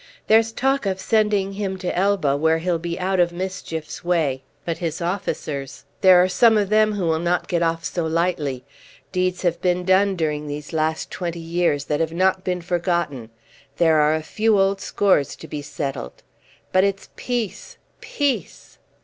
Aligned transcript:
"There's 0.25 0.51
talk 0.51 0.87
of 0.87 0.99
sending 0.99 1.53
him 1.53 1.77
to 1.77 1.95
Elba, 1.95 2.35
where 2.35 2.57
he'll 2.57 2.79
be 2.79 2.99
out 2.99 3.19
of 3.19 3.31
mischief's 3.31 4.03
way. 4.03 4.41
But 4.65 4.79
his 4.79 4.99
officers, 4.99 5.85
there 6.01 6.17
are 6.23 6.27
some 6.27 6.57
of 6.57 6.69
them 6.69 6.93
who 6.93 7.05
will 7.05 7.19
not 7.19 7.47
get 7.47 7.61
off 7.61 7.85
so 7.85 8.07
lightly. 8.07 8.63
Deeds 9.11 9.43
have 9.43 9.61
been 9.61 9.85
done 9.85 10.15
during 10.15 10.47
these 10.47 10.73
last 10.73 11.11
twenty 11.11 11.37
years 11.39 11.85
that 11.85 11.99
have 11.99 12.13
not 12.13 12.43
been 12.43 12.63
forgotten. 12.63 13.29
There 13.77 13.97
are 13.97 14.15
a 14.15 14.23
few 14.23 14.57
old 14.59 14.81
scores 14.81 15.35
to 15.35 15.47
be 15.47 15.61
settled. 15.61 16.23
But 16.71 16.83
it's 16.83 17.09
Peace! 17.15 17.77
Peace!" 17.99 18.79